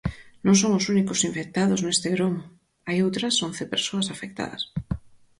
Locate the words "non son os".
0.45-0.85